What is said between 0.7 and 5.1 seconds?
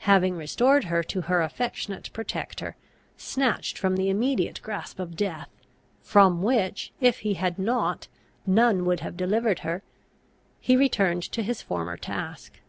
her to her affectionate protector, snatched from the immediate grasp